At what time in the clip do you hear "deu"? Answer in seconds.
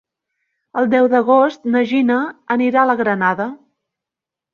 0.93-1.09